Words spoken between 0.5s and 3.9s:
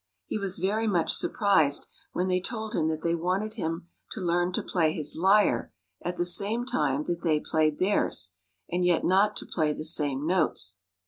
very much surprised when they told him that they wanted him